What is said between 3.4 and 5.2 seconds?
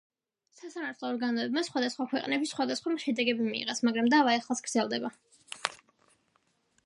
მიიღეს, მაგრამ დავა ეხლაც გრძელდება.